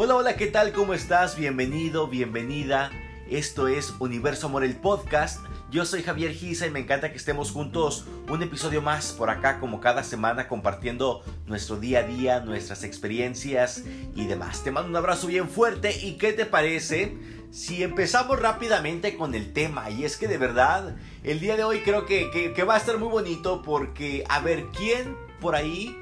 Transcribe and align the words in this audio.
Hola, 0.00 0.14
hola, 0.14 0.36
¿qué 0.36 0.46
tal? 0.46 0.72
¿Cómo 0.72 0.94
estás? 0.94 1.36
Bienvenido, 1.36 2.06
bienvenida. 2.06 2.92
Esto 3.28 3.66
es 3.66 3.92
Universo 3.98 4.46
Amor 4.46 4.62
el 4.62 4.76
podcast. 4.76 5.44
Yo 5.72 5.84
soy 5.84 6.04
Javier 6.04 6.30
Giza 6.30 6.68
y 6.68 6.70
me 6.70 6.78
encanta 6.78 7.10
que 7.10 7.16
estemos 7.16 7.50
juntos 7.50 8.06
un 8.30 8.40
episodio 8.40 8.80
más 8.80 9.10
por 9.10 9.28
acá 9.28 9.58
como 9.58 9.80
cada 9.80 10.04
semana 10.04 10.46
compartiendo 10.46 11.24
nuestro 11.48 11.80
día 11.80 11.98
a 11.98 12.02
día, 12.04 12.38
nuestras 12.38 12.84
experiencias 12.84 13.82
y 14.14 14.26
demás. 14.28 14.62
Te 14.62 14.70
mando 14.70 14.88
un 14.88 14.94
abrazo 14.94 15.26
bien 15.26 15.48
fuerte 15.48 15.90
y 16.00 16.12
¿qué 16.12 16.32
te 16.32 16.46
parece 16.46 17.18
si 17.50 17.82
empezamos 17.82 18.38
rápidamente 18.38 19.16
con 19.16 19.34
el 19.34 19.52
tema? 19.52 19.90
Y 19.90 20.04
es 20.04 20.16
que 20.16 20.28
de 20.28 20.38
verdad 20.38 20.94
el 21.24 21.40
día 21.40 21.56
de 21.56 21.64
hoy 21.64 21.80
creo 21.80 22.06
que, 22.06 22.30
que 22.54 22.62
va 22.62 22.76
a 22.76 22.78
estar 22.78 22.98
muy 22.98 23.08
bonito 23.08 23.62
porque 23.62 24.22
a 24.28 24.38
ver, 24.38 24.66
¿quién 24.66 25.16
por 25.40 25.56
ahí 25.56 25.98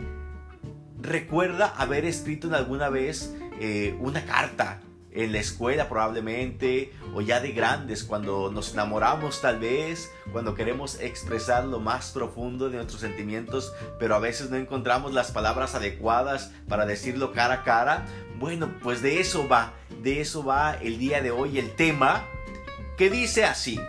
recuerda 1.00 1.72
haber 1.78 2.04
escrito 2.04 2.48
en 2.48 2.54
alguna 2.54 2.90
vez 2.90 3.34
eh, 3.60 3.96
una 4.00 4.24
carta 4.24 4.80
en 5.16 5.32
la 5.32 5.38
escuela 5.38 5.88
probablemente, 5.88 6.92
o 7.14 7.22
ya 7.22 7.40
de 7.40 7.52
grandes, 7.52 8.04
cuando 8.04 8.52
nos 8.52 8.74
enamoramos 8.74 9.40
tal 9.40 9.58
vez, 9.58 10.12
cuando 10.30 10.54
queremos 10.54 11.00
expresar 11.00 11.64
lo 11.64 11.80
más 11.80 12.10
profundo 12.10 12.68
de 12.68 12.76
nuestros 12.76 13.00
sentimientos, 13.00 13.72
pero 13.98 14.14
a 14.14 14.18
veces 14.18 14.50
no 14.50 14.56
encontramos 14.56 15.14
las 15.14 15.32
palabras 15.32 15.74
adecuadas 15.74 16.52
para 16.68 16.84
decirlo 16.84 17.32
cara 17.32 17.54
a 17.54 17.64
cara. 17.64 18.06
Bueno, 18.38 18.70
pues 18.82 19.00
de 19.00 19.18
eso 19.18 19.48
va, 19.48 19.72
de 20.02 20.20
eso 20.20 20.44
va 20.44 20.74
el 20.74 20.98
día 20.98 21.22
de 21.22 21.30
hoy 21.30 21.58
el 21.58 21.74
tema, 21.74 22.24
que 22.98 23.08
dice 23.08 23.44
así. 23.44 23.80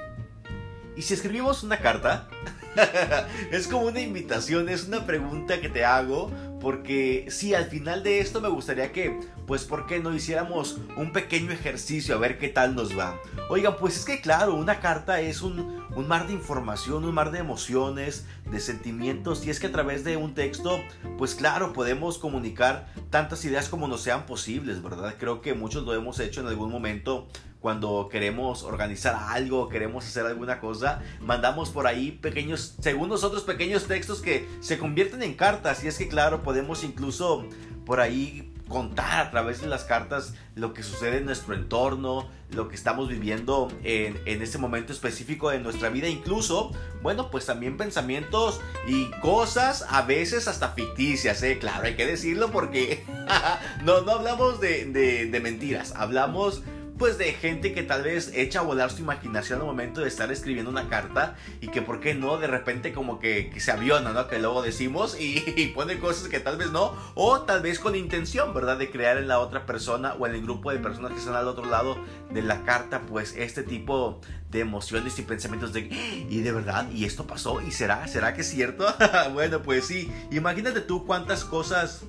¿Y 0.95 1.01
si 1.01 1.13
escribimos 1.13 1.61
una 1.61 1.79
carta? 1.79 2.29
es 3.51 3.67
como 3.67 3.85
una 3.87 4.01
invitación, 4.01 4.69
es 4.69 4.87
una 4.87 5.05
pregunta 5.05 5.59
que 5.59 5.69
te 5.69 5.85
hago 5.85 6.31
porque 6.59 7.27
sí, 7.29 7.53
al 7.53 7.65
final 7.65 8.03
de 8.03 8.19
esto 8.19 8.41
me 8.41 8.49
gustaría 8.49 8.91
que, 8.91 9.19
pues, 9.45 9.63
¿por 9.63 9.85
qué 9.85 9.99
no 9.99 10.13
hiciéramos 10.13 10.79
un 10.97 11.11
pequeño 11.11 11.51
ejercicio 11.51 12.15
a 12.15 12.17
ver 12.17 12.39
qué 12.39 12.49
tal 12.49 12.75
nos 12.75 12.97
va? 12.97 13.19
Oigan, 13.49 13.75
pues 13.79 13.97
es 13.97 14.05
que 14.05 14.21
claro, 14.21 14.55
una 14.55 14.79
carta 14.79 15.21
es 15.21 15.41
un, 15.41 15.86
un 15.97 16.07
mar 16.07 16.27
de 16.27 16.33
información, 16.33 17.05
un 17.05 17.13
mar 17.15 17.31
de 17.31 17.39
emociones, 17.39 18.27
de 18.51 18.59
sentimientos, 18.59 19.43
y 19.43 19.49
es 19.49 19.59
que 19.59 19.65
a 19.65 19.71
través 19.71 20.03
de 20.03 20.15
un 20.15 20.35
texto, 20.35 20.79
pues 21.17 21.33
claro, 21.33 21.73
podemos 21.73 22.19
comunicar 22.19 22.93
tantas 23.09 23.43
ideas 23.45 23.67
como 23.67 23.87
nos 23.87 24.01
sean 24.01 24.27
posibles, 24.27 24.83
¿verdad? 24.83 25.15
Creo 25.19 25.41
que 25.41 25.55
muchos 25.55 25.83
lo 25.85 25.95
hemos 25.95 26.19
hecho 26.19 26.41
en 26.41 26.47
algún 26.47 26.71
momento 26.71 27.27
cuando 27.59 28.09
queremos 28.11 28.61
organizar 28.61 29.15
algo, 29.29 29.69
queremos 29.69 30.05
hacer 30.05 30.27
alguna 30.27 30.59
cosa, 30.59 31.01
mandamos 31.19 31.71
por 31.71 31.87
ahí 31.87 32.11
pequeños, 32.11 32.75
según 32.79 33.09
nosotros, 33.09 33.41
pequeños 33.41 33.87
textos 33.87 34.21
que 34.21 34.47
se 34.59 34.77
convierten 34.77 35.23
en 35.23 35.33
cartas. 35.33 35.83
Y 35.83 35.87
es 35.87 35.97
que, 35.97 36.07
claro, 36.07 36.43
podemos 36.43 36.83
incluso 36.83 37.47
por 37.87 38.01
ahí 38.01 38.53
contar 38.67 39.19
a 39.19 39.31
través 39.31 39.61
de 39.61 39.67
las 39.67 39.83
cartas 39.83 40.33
lo 40.55 40.73
que 40.73 40.83
sucede 40.83 41.17
en 41.17 41.25
nuestro 41.25 41.53
entorno, 41.53 42.29
lo 42.51 42.69
que 42.69 42.75
estamos 42.75 43.09
viviendo 43.09 43.67
en, 43.83 44.19
en 44.25 44.41
este 44.41 44.57
momento 44.57 44.93
específico 44.93 45.49
de 45.49 45.59
nuestra 45.59 45.89
vida, 45.89 46.07
incluso, 46.07 46.71
bueno, 47.01 47.29
pues 47.29 47.45
también 47.45 47.77
pensamientos 47.77 48.61
y 48.87 49.09
cosas 49.21 49.85
a 49.89 50.01
veces 50.03 50.47
hasta 50.47 50.69
ficticias, 50.69 51.43
¿eh? 51.43 51.57
Claro, 51.59 51.85
hay 51.85 51.95
que 51.95 52.05
decirlo 52.05 52.51
porque 52.51 53.05
no, 53.83 54.01
no 54.01 54.11
hablamos 54.11 54.59
de, 54.59 54.85
de, 54.85 55.25
de 55.27 55.39
mentiras, 55.39 55.93
hablamos 55.95 56.63
pues 56.97 57.17
de 57.17 57.33
gente 57.33 57.73
que 57.73 57.83
tal 57.83 58.03
vez 58.03 58.31
echa 58.33 58.59
a 58.59 58.63
volar 58.63 58.91
su 58.91 59.01
imaginación 59.01 59.59
al 59.59 59.67
momento 59.67 60.01
de 60.01 60.07
estar 60.07 60.31
escribiendo 60.31 60.71
una 60.71 60.89
carta 60.89 61.35
y 61.61 61.67
que 61.67 61.81
por 61.81 61.99
qué 61.99 62.15
no 62.15 62.37
de 62.37 62.47
repente 62.47 62.93
como 62.93 63.19
que, 63.19 63.51
se 63.57 63.71
aviona, 63.71 64.13
¿no? 64.13 64.27
Que 64.27 64.39
luego 64.39 64.61
decimos 64.61 65.17
y, 65.19 65.67
pone 65.75 65.99
cosas 65.99 66.27
que 66.27 66.39
tal 66.39 66.57
vez 66.57 66.71
no 66.71 66.93
o 67.15 67.41
tal 67.41 67.61
vez 67.61 67.79
con 67.79 67.95
intención, 67.95 68.53
¿verdad? 68.53 68.77
De 68.77 68.89
crear 68.89 69.17
en 69.17 69.27
la 69.27 69.39
otra 69.39 69.65
persona 69.65 70.13
o 70.15 70.27
en 70.27 70.35
el 70.35 70.41
grupo 70.41 70.71
de 70.71 70.79
personas 70.79 71.11
que 71.11 71.19
están 71.19 71.35
al 71.35 71.47
otro 71.47 71.65
lado 71.65 71.97
de 72.31 72.41
la 72.41 72.63
carta 72.63 73.01
pues 73.07 73.35
este 73.37 73.63
tipo 73.63 74.19
de 74.49 74.59
emociones 74.59 75.19
y 75.19 75.23
pensamientos 75.23 75.73
de 75.73 75.89
y 76.29 76.41
de 76.41 76.51
verdad 76.51 76.89
y 76.91 77.05
esto 77.05 77.27
pasó 77.27 77.61
y 77.61 77.71
será 77.71 78.07
será 78.07 78.33
que 78.33 78.41
es 78.41 78.49
cierto 78.49 78.85
bueno 79.33 79.61
pues 79.61 79.85
sí 79.85 80.09
imagínate 80.31 80.81
tú 80.81 81.05
cuántas 81.05 81.43
cosas 81.43 82.03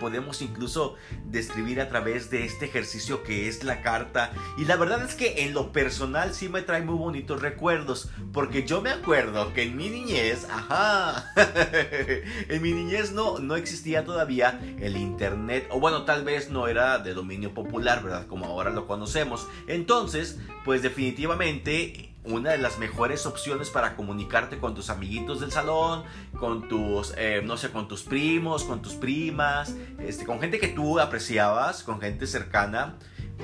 podemos 0.00 0.42
incluso 0.42 0.96
describir 1.24 1.80
a 1.80 1.88
través 1.88 2.30
de 2.30 2.44
este 2.44 2.66
ejercicio 2.66 3.22
que 3.22 3.48
es 3.48 3.64
la 3.64 3.82
carta. 3.82 4.32
Y 4.58 4.64
la 4.64 4.76
verdad 4.76 5.04
es 5.04 5.14
que 5.14 5.44
en 5.44 5.54
lo 5.54 5.72
personal 5.72 6.34
sí 6.34 6.48
me 6.48 6.62
trae 6.62 6.82
muy 6.82 6.96
bonitos 6.96 7.40
recuerdos, 7.40 8.10
porque 8.32 8.66
yo 8.66 8.82
me 8.82 8.90
acuerdo 8.90 9.52
que 9.52 9.62
en 9.62 9.76
mi 9.76 9.88
niñez, 9.88 10.46
ajá, 10.50 11.32
en 12.48 12.62
mi 12.62 12.72
niñez 12.72 13.12
no, 13.12 13.38
no 13.38 13.56
existía 13.56 14.04
todavía 14.04 14.60
el 14.80 14.96
internet, 14.96 15.66
o 15.70 15.80
bueno, 15.80 16.04
tal 16.04 16.24
vez 16.24 16.50
no 16.50 16.68
era 16.68 16.98
de 16.98 17.14
dominio 17.14 17.54
popular, 17.54 18.02
¿verdad? 18.02 18.26
Como 18.26 18.46
ahora 18.46 18.70
lo 18.70 18.86
conocemos. 18.86 19.46
Entonces, 19.66 20.38
pues 20.64 20.82
definitivamente 20.82 22.15
una 22.26 22.50
de 22.50 22.58
las 22.58 22.78
mejores 22.78 23.26
opciones 23.26 23.70
para 23.70 23.96
comunicarte 23.96 24.58
con 24.58 24.74
tus 24.74 24.90
amiguitos 24.90 25.40
del 25.40 25.52
salón, 25.52 26.04
con 26.38 26.68
tus, 26.68 27.14
eh, 27.16 27.42
no 27.44 27.56
sé, 27.56 27.70
con 27.70 27.88
tus 27.88 28.02
primos, 28.02 28.64
con 28.64 28.82
tus 28.82 28.94
primas, 28.94 29.74
este, 29.98 30.24
con 30.24 30.40
gente 30.40 30.58
que 30.58 30.68
tú 30.68 30.98
apreciabas, 31.00 31.82
con 31.82 32.00
gente 32.00 32.26
cercana, 32.26 32.96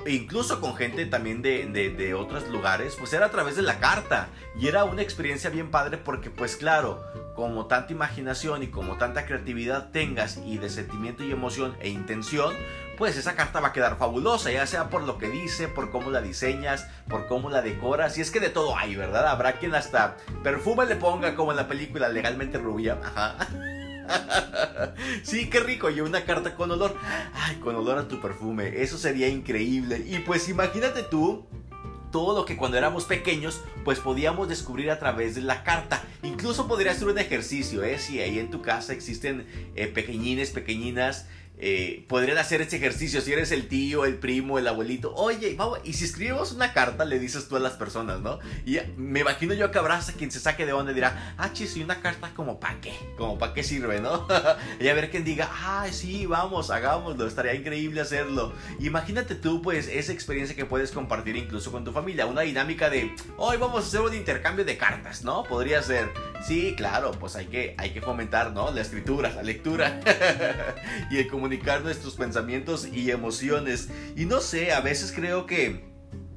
incluso 0.06 0.60
con 0.60 0.75
gente 0.76 1.06
también 1.06 1.42
de, 1.42 1.66
de, 1.66 1.91
de 1.91 2.15
otros 2.15 2.48
lugares, 2.48 2.97
pues 2.98 3.12
era 3.12 3.26
a 3.26 3.31
través 3.31 3.56
de 3.56 3.62
la 3.62 3.78
carta. 3.78 4.28
Y 4.59 4.66
era 4.66 4.84
una 4.84 5.03
experiencia 5.03 5.50
bien 5.50 5.71
padre 5.71 5.98
porque, 5.98 6.31
pues 6.31 6.56
claro, 6.56 7.03
como 7.34 7.66
tanta 7.66 7.93
imaginación 7.93 8.62
y 8.62 8.69
como 8.69 8.98
tanta 8.98 9.26
creatividad 9.26 9.91
tengas 9.91 10.38
y 10.44 10.59
de 10.59 10.70
sentimiento 10.70 11.25
y 11.25 11.32
emoción 11.32 11.75
e 11.81 11.88
intención, 11.88 12.54
pues 12.98 13.16
esa 13.16 13.34
carta 13.34 13.60
va 13.60 13.69
a 13.69 13.72
quedar 13.72 13.97
fabulosa, 13.97 14.50
ya 14.50 14.66
sea 14.66 14.88
por 14.88 15.03
lo 15.03 15.19
que 15.19 15.28
dice, 15.28 15.69
por 15.69 15.91
cómo 15.91 16.10
la 16.10 16.21
diseñas, 16.21 16.87
por 17.09 17.26
cómo 17.26 17.50
la 17.50 17.62
decoras. 17.62 18.19
Y 18.19 18.21
es 18.21 18.31
que 18.31 18.41
de 18.41 18.50
todo 18.50 18.76
hay, 18.76 18.94
¿verdad? 18.97 19.26
Habrá 19.26 19.54
quien 19.54 19.75
hasta 19.75 20.16
perfume 20.42 20.87
le 20.87 20.97
ponga 20.97 21.34
como 21.34 21.50
en 21.53 21.56
la 21.56 21.69
película 21.69 22.09
legalmente 22.09 22.59
rubia. 22.59 22.98
Ajá. 23.03 23.37
Sí, 25.22 25.48
qué 25.48 25.60
rico. 25.60 25.88
Y 25.91 26.00
una 26.00 26.25
carta 26.25 26.54
con 26.54 26.71
olor. 26.71 26.94
Ay, 27.34 27.56
con 27.56 27.76
olor 27.76 27.98
a 27.98 28.09
tu 28.09 28.21
perfume. 28.21 28.82
Eso 28.82 28.98
sería 28.98 29.28
increíble. 29.28 30.04
Y 30.06 30.19
pues 30.19 30.48
imagínate 30.48 31.03
tú 31.04 31.47
todo 32.12 32.39
lo 32.39 32.45
que 32.45 32.56
cuando 32.56 32.78
éramos 32.78 33.05
pequeños 33.05 33.62
pues 33.84 33.99
podíamos 33.99 34.49
descubrir 34.49 34.93
a 34.93 35.00
través 35.00 35.34
de 35.34 35.41
la 35.41 35.65
carta. 35.65 36.05
Incluso 36.23 36.69
podría 36.69 36.95
ser 36.95 37.09
un 37.09 37.19
ejercicio, 37.19 37.83
¿eh? 37.83 37.99
Si 37.99 38.21
ahí 38.21 38.39
en 38.39 38.50
tu 38.50 38.62
casa 38.62 38.93
existen 38.93 39.45
eh, 39.75 39.89
pequeñines, 39.89 40.51
pequeñinas 40.51 41.27
eh, 41.65 42.05
podrían 42.09 42.39
hacer 42.39 42.61
este 42.61 42.77
ejercicio. 42.77 43.21
Si 43.21 43.33
eres 43.33 43.53
el 43.53 43.69
tío, 43.69 44.05
el 44.05 44.17
primo, 44.17 44.59
el 44.59 44.67
abuelito, 44.67 45.15
oye, 45.15 45.55
vamos, 45.56 45.78
y 45.84 45.93
si 45.93 46.05
escribimos 46.05 46.50
una 46.50 46.73
carta, 46.73 47.05
le 47.05 47.21
dices 47.21 47.47
tú 47.49 47.55
a 47.55 47.61
las 47.61 47.75
personas, 47.75 48.21
¿no? 48.21 48.41
Y 48.67 48.78
me 48.97 49.21
imagino 49.21 49.55
yo 49.55 49.71
que 49.71 49.78
habrá 49.78 49.97
hasta 49.97 50.12
quien 50.12 50.33
se 50.33 50.41
saque 50.41 50.67
de 50.67 50.72
onda 50.72 50.91
y 50.91 50.97
dirá, 50.97 51.37
ah, 51.39 51.53
chis, 51.53 51.77
y 51.77 51.83
una 51.84 52.01
carta 52.01 52.33
como 52.34 52.59
para 52.59 52.81
qué, 52.81 52.93
como 53.17 53.39
para 53.39 53.55
qué 53.55 53.62
sirve, 53.62 54.01
¿no? 54.01 54.27
y 54.81 54.89
a 54.89 54.95
ver 54.95 55.09
quien 55.12 55.22
diga, 55.22 55.49
ah, 55.53 55.87
sí, 55.93 56.27
vamos, 56.27 56.71
hagámoslo, 56.71 57.28
estaría 57.28 57.55
increíble 57.55 58.01
hacerlo. 58.01 58.53
Imagínate 58.81 59.37
tú, 59.37 59.62
pues, 59.62 59.87
esa 59.87 60.12
experiencia 60.12 60.56
que 60.56 60.65
puedes 60.65 60.91
compartir 60.91 61.37
incluso 61.37 61.71
con 61.71 61.84
tu 61.84 61.93
familia, 61.93 62.27
una 62.27 62.41
dinámica 62.41 62.91
de, 62.91 63.15
hoy 63.37 63.56
vamos 63.56 63.84
a 63.84 63.87
hacer 63.87 64.01
un 64.01 64.15
intercambio 64.15 64.65
de 64.65 64.77
cartas, 64.77 65.22
¿no? 65.22 65.45
Podría 65.45 65.81
ser, 65.81 66.12
sí, 66.47 66.75
claro, 66.76 67.12
pues 67.12 67.36
hay 67.36 67.47
que, 67.47 67.75
hay 67.78 67.91
que 67.91 68.00
fomentar, 68.00 68.53
¿no? 68.53 68.70
La 68.70 68.80
escritura, 68.80 69.30
la 69.30 69.42
lectura 69.42 70.00
y 71.10 71.19
el 71.19 71.28
comunicación 71.28 71.62
nuestros 71.84 72.14
pensamientos 72.14 72.86
y 72.86 73.10
emociones. 73.10 73.88
Y 74.16 74.25
no 74.25 74.41
sé, 74.41 74.72
a 74.72 74.80
veces 74.80 75.12
creo 75.12 75.47
que 75.47 75.91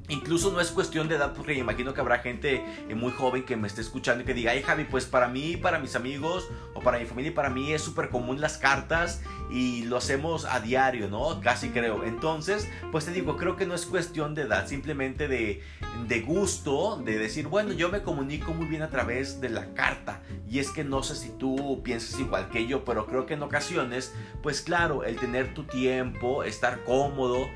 Incluso 0.08 0.52
no 0.52 0.60
es 0.60 0.70
cuestión 0.70 1.08
de 1.08 1.16
edad, 1.16 1.32
porque 1.34 1.54
imagino 1.54 1.92
que 1.92 2.00
habrá 2.00 2.18
gente 2.18 2.64
eh, 2.88 2.94
muy 2.94 3.12
joven 3.12 3.44
que 3.44 3.56
me 3.56 3.66
esté 3.66 3.80
escuchando 3.80 4.22
y 4.22 4.26
que 4.26 4.34
diga, 4.34 4.52
ay 4.52 4.62
Javi, 4.62 4.84
pues 4.84 5.04
para 5.04 5.28
mí, 5.28 5.56
para 5.56 5.78
mis 5.78 5.96
amigos 5.96 6.48
o 6.74 6.80
para 6.80 6.98
mi 6.98 7.06
familia 7.06 7.30
y 7.30 7.34
para 7.34 7.50
mí 7.50 7.72
es 7.72 7.82
súper 7.82 8.08
común 8.08 8.40
las 8.40 8.58
cartas 8.58 9.22
y 9.50 9.82
lo 9.84 9.96
hacemos 9.96 10.44
a 10.44 10.60
diario, 10.60 11.08
¿no? 11.08 11.40
Casi 11.40 11.70
creo. 11.70 12.04
Entonces, 12.04 12.68
pues 12.92 13.04
te 13.04 13.12
digo, 13.12 13.36
creo 13.36 13.56
que 13.56 13.66
no 13.66 13.74
es 13.74 13.86
cuestión 13.86 14.34
de 14.34 14.42
edad, 14.42 14.66
simplemente 14.66 15.28
de, 15.28 15.62
de 16.06 16.20
gusto, 16.20 17.00
de 17.04 17.18
decir, 17.18 17.48
bueno, 17.48 17.72
yo 17.72 17.88
me 17.88 18.02
comunico 18.02 18.54
muy 18.54 18.66
bien 18.66 18.82
a 18.82 18.90
través 18.90 19.40
de 19.40 19.48
la 19.48 19.74
carta. 19.74 20.22
Y 20.48 20.60
es 20.60 20.70
que 20.70 20.84
no 20.84 21.02
sé 21.02 21.16
si 21.16 21.30
tú 21.30 21.82
piensas 21.82 22.18
igual 22.20 22.48
que 22.50 22.66
yo, 22.66 22.84
pero 22.84 23.06
creo 23.06 23.26
que 23.26 23.34
en 23.34 23.42
ocasiones, 23.42 24.14
pues 24.42 24.60
claro, 24.60 25.04
el 25.04 25.16
tener 25.16 25.54
tu 25.54 25.64
tiempo, 25.64 26.44
estar 26.44 26.84
cómodo, 26.84 27.48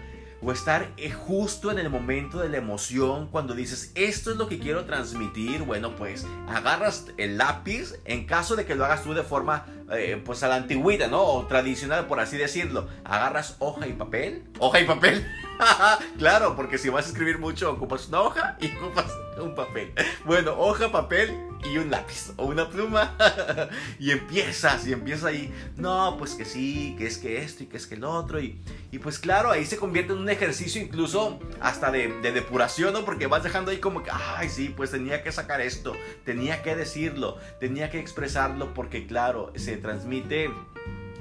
o 0.42 0.52
estar 0.52 0.88
eh, 0.96 1.10
justo 1.10 1.70
en 1.70 1.78
el 1.78 1.90
momento 1.90 2.38
de 2.38 2.48
la 2.48 2.56
emoción 2.56 3.28
cuando 3.28 3.54
dices 3.54 3.92
esto 3.94 4.30
es 4.30 4.36
lo 4.36 4.48
que 4.48 4.58
quiero 4.58 4.84
transmitir, 4.84 5.62
bueno 5.62 5.96
pues 5.96 6.26
agarras 6.48 7.06
el 7.18 7.38
lápiz 7.38 7.94
en 8.04 8.26
caso 8.26 8.56
de 8.56 8.64
que 8.64 8.74
lo 8.74 8.84
hagas 8.84 9.02
tú 9.02 9.14
de 9.14 9.22
forma 9.22 9.66
eh, 9.92 10.22
pues 10.24 10.42
a 10.42 10.48
la 10.48 10.56
antigüita, 10.56 11.08
¿no? 11.08 11.22
O 11.22 11.46
tradicional 11.46 12.06
por 12.06 12.20
así 12.20 12.36
decirlo, 12.36 12.88
agarras 13.04 13.56
hoja 13.58 13.86
y 13.86 13.92
papel, 13.92 14.44
hoja 14.58 14.80
y 14.80 14.84
papel, 14.84 15.26
claro, 16.18 16.56
porque 16.56 16.78
si 16.78 16.88
vas 16.88 17.06
a 17.06 17.08
escribir 17.08 17.38
mucho 17.38 17.70
ocupas 17.70 18.08
una 18.08 18.20
hoja 18.20 18.56
y 18.60 18.74
ocupas 18.76 19.12
un 19.44 19.54
papel, 19.54 19.92
bueno, 20.24 20.54
hoja, 20.58 20.90
papel 20.90 21.36
y 21.64 21.78
un 21.78 21.90
lápiz 21.90 22.32
o 22.36 22.46
una 22.46 22.68
pluma 22.68 23.16
y 23.98 24.10
empiezas 24.10 24.86
y 24.86 24.92
empiezas 24.92 25.24
ahí, 25.24 25.52
no, 25.76 26.16
pues 26.18 26.34
que 26.34 26.44
sí, 26.44 26.94
que 26.98 27.06
es 27.06 27.18
que 27.18 27.42
esto 27.42 27.64
y 27.64 27.66
que 27.66 27.76
es 27.76 27.86
que 27.86 27.94
el 27.94 28.04
otro 28.04 28.40
y, 28.40 28.60
y 28.90 28.98
pues 28.98 29.18
claro, 29.18 29.50
ahí 29.50 29.66
se 29.66 29.76
convierte 29.76 30.12
en 30.12 30.20
un 30.20 30.30
ejercicio 30.30 30.80
incluso 30.80 31.38
hasta 31.60 31.90
de, 31.90 32.08
de, 32.20 32.32
depuración, 32.32 32.92
¿no? 32.92 33.04
Porque 33.04 33.26
vas 33.26 33.42
dejando 33.42 33.70
ahí 33.70 33.78
como 33.78 34.02
que, 34.02 34.10
ay, 34.12 34.48
sí, 34.48 34.72
pues 34.74 34.90
tenía 34.90 35.22
que 35.22 35.32
sacar 35.32 35.60
esto, 35.60 35.94
tenía 36.24 36.62
que 36.62 36.74
decirlo, 36.74 37.38
tenía 37.58 37.90
que 37.90 38.00
expresarlo 38.00 38.72
porque 38.74 39.06
claro, 39.06 39.52
se 39.56 39.76
transmite 39.76 40.50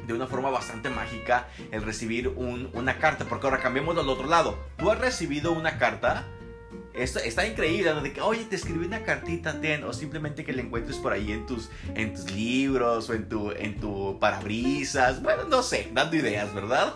de 0.09 0.13
una 0.15 0.25
forma 0.25 0.49
bastante 0.49 0.89
mágica 0.89 1.47
el 1.71 1.83
recibir 1.83 2.29
un, 2.29 2.71
una 2.73 2.97
carta, 2.97 3.25
porque 3.25 3.45
ahora 3.45 3.61
cambiemos 3.61 3.95
al 3.97 4.09
otro 4.09 4.27
lado, 4.27 4.57
¿tú 4.77 4.89
has 4.89 4.97
recibido 4.97 5.51
una 5.51 5.77
carta? 5.77 6.25
Esto 6.93 7.19
está 7.19 7.47
increíble, 7.47 7.93
¿no? 7.93 8.01
De 8.01 8.11
que, 8.11 8.21
oye, 8.21 8.45
te 8.45 8.55
escribí 8.55 8.85
una 8.85 9.03
cartita, 9.03 9.59
ten, 9.61 9.83
o 9.83 9.93
simplemente 9.93 10.43
que 10.43 10.53
la 10.53 10.61
encuentres 10.61 10.97
por 10.97 11.13
ahí 11.13 11.31
en 11.31 11.45
tus, 11.45 11.69
en 11.95 12.13
tus 12.13 12.29
libros 12.31 13.09
o 13.09 13.13
en 13.13 13.29
tu, 13.29 13.51
en 13.51 13.79
tu 13.79 14.17
parabrisas. 14.19 15.21
Bueno, 15.21 15.45
no 15.45 15.63
sé, 15.63 15.89
dando 15.93 16.15
ideas, 16.15 16.53
¿verdad? 16.53 16.93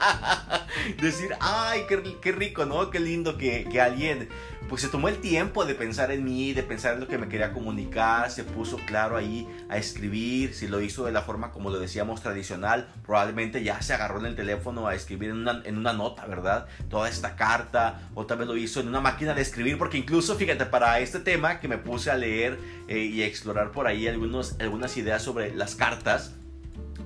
Decir, 1.00 1.34
ay, 1.40 1.82
qué, 1.88 2.16
qué, 2.20 2.32
rico, 2.32 2.64
¿no? 2.64 2.90
Qué 2.90 3.00
lindo 3.00 3.36
que, 3.36 3.66
que 3.70 3.80
alguien 3.80 4.28
pues 4.70 4.82
se 4.82 4.88
tomó 4.88 5.08
el 5.08 5.18
tiempo 5.18 5.64
de 5.64 5.74
pensar 5.74 6.12
en 6.12 6.22
mí, 6.22 6.52
de 6.52 6.62
pensar 6.62 6.94
en 6.94 7.00
lo 7.00 7.08
que 7.08 7.18
me 7.18 7.26
quería 7.26 7.52
comunicar, 7.52 8.30
se 8.30 8.44
puso 8.44 8.76
claro 8.76 9.16
ahí 9.16 9.48
a 9.68 9.76
escribir, 9.76 10.54
si 10.54 10.68
lo 10.68 10.80
hizo 10.80 11.04
de 11.04 11.10
la 11.10 11.22
forma 11.22 11.50
como 11.50 11.70
lo 11.70 11.80
decíamos 11.80 12.22
tradicional, 12.22 12.86
probablemente 13.04 13.64
ya 13.64 13.82
se 13.82 13.94
agarró 13.94 14.20
en 14.20 14.26
el 14.26 14.36
teléfono 14.36 14.86
a 14.86 14.94
escribir 14.94 15.30
en 15.30 15.38
una, 15.38 15.60
en 15.64 15.76
una 15.76 15.92
nota, 15.92 16.24
¿verdad? 16.26 16.68
Toda 16.88 17.08
esta 17.08 17.34
carta, 17.34 18.08
o 18.14 18.26
tal 18.26 18.38
vez 18.38 18.46
lo 18.46 18.56
hizo 18.56 18.78
en 18.78 18.86
una 18.86 19.00
máquina 19.00 19.34
de 19.34 19.42
escribir, 19.42 19.76
porque 19.76 19.98
incluso, 19.98 20.36
fíjate, 20.36 20.64
para 20.66 21.00
este 21.00 21.18
tema 21.18 21.58
que 21.58 21.66
me 21.66 21.76
puse 21.76 22.12
a 22.12 22.16
leer 22.16 22.56
eh, 22.86 22.98
y 22.98 23.24
a 23.24 23.26
explorar 23.26 23.72
por 23.72 23.88
ahí 23.88 24.06
algunos, 24.06 24.54
algunas 24.60 24.96
ideas 24.96 25.20
sobre 25.20 25.52
las 25.52 25.74
cartas, 25.74 26.34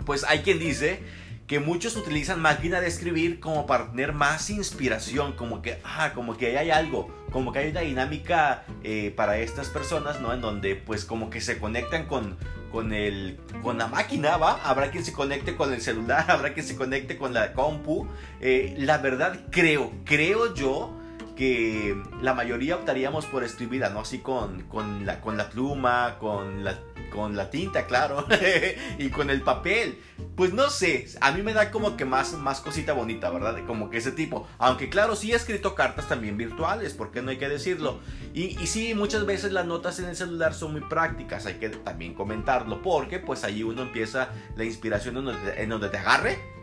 pues 0.04 0.22
hay 0.24 0.40
quien 0.40 0.58
dice 0.58 1.00
que 1.46 1.60
muchos 1.60 1.96
utilizan 1.96 2.40
máquina 2.40 2.80
de 2.80 2.86
escribir 2.86 3.38
como 3.38 3.66
para 3.66 3.90
tener 3.90 4.12
más 4.12 4.48
inspiración, 4.48 5.32
como 5.32 5.60
que, 5.60 5.78
ah, 5.84 6.12
como 6.14 6.36
que 6.36 6.56
hay 6.58 6.70
algo, 6.70 7.10
como 7.30 7.52
que 7.52 7.58
hay 7.58 7.70
una 7.70 7.80
dinámica 7.80 8.64
eh, 8.82 9.12
para 9.14 9.38
estas 9.38 9.68
personas, 9.68 10.20
¿no? 10.20 10.32
En 10.32 10.40
donde 10.40 10.74
pues 10.74 11.04
como 11.04 11.28
que 11.28 11.42
se 11.42 11.58
conectan 11.58 12.06
con, 12.06 12.38
con, 12.72 12.94
el, 12.94 13.38
con 13.62 13.76
la 13.76 13.88
máquina, 13.88 14.38
¿va? 14.38 14.60
Habrá 14.64 14.90
quien 14.90 15.04
se 15.04 15.12
conecte 15.12 15.54
con 15.54 15.72
el 15.72 15.82
celular, 15.82 16.24
habrá 16.30 16.54
quien 16.54 16.66
se 16.66 16.76
conecte 16.76 17.18
con 17.18 17.34
la 17.34 17.52
compu. 17.52 18.08
Eh, 18.40 18.74
la 18.78 18.98
verdad 18.98 19.38
creo, 19.50 19.92
creo 20.04 20.54
yo 20.54 20.98
que 21.36 22.00
la 22.22 22.32
mayoría 22.32 22.76
optaríamos 22.76 23.26
por 23.26 23.44
escribir, 23.44 23.82
¿no? 23.92 24.00
Así 24.00 24.18
con, 24.20 24.62
con, 24.62 25.04
la, 25.04 25.20
con 25.20 25.36
la 25.36 25.50
pluma, 25.50 26.16
con 26.18 26.64
la 26.64 26.78
con 27.14 27.36
la 27.36 27.48
tinta, 27.48 27.86
claro, 27.86 28.26
y 28.98 29.08
con 29.10 29.30
el 29.30 29.42
papel. 29.42 29.98
Pues 30.36 30.52
no 30.52 30.68
sé, 30.68 31.06
a 31.20 31.30
mí 31.30 31.42
me 31.42 31.52
da 31.52 31.70
como 31.70 31.96
que 31.96 32.04
más, 32.04 32.32
más 32.34 32.60
cosita 32.60 32.92
bonita, 32.92 33.30
¿verdad? 33.30 33.56
Como 33.66 33.88
que 33.88 33.98
ese 33.98 34.10
tipo. 34.10 34.48
Aunque 34.58 34.88
claro, 34.88 35.14
sí 35.14 35.32
he 35.32 35.36
escrito 35.36 35.76
cartas 35.76 36.08
también 36.08 36.36
virtuales, 36.36 36.92
porque 36.92 37.22
no 37.22 37.30
hay 37.30 37.38
que 37.38 37.48
decirlo. 37.48 38.00
Y, 38.34 38.54
sí, 38.66 38.94
muchas 38.94 39.24
veces 39.26 39.52
las 39.52 39.64
notas 39.64 40.00
en 40.00 40.06
el 40.06 40.16
celular 40.16 40.54
son 40.54 40.72
muy 40.72 40.80
prácticas, 40.82 41.46
hay 41.46 41.54
que 41.54 41.68
también 41.68 42.14
comentarlo, 42.14 42.82
porque 42.82 43.20
pues 43.20 43.44
ahí 43.44 43.62
uno 43.62 43.82
empieza 43.82 44.30
la 44.56 44.64
inspiración 44.64 45.16
en 45.56 45.68
donde 45.68 45.88
te 45.88 45.98
agarre 45.98 46.54